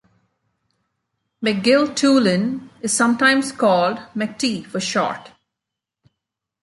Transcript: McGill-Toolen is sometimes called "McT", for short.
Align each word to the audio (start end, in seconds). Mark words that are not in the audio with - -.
McGill-Toolen 1.45 2.69
is 2.81 2.91
sometimes 2.91 3.51
called 3.51 3.97
"McT", 4.15 4.65
for 4.65 4.79
short. 4.79 5.29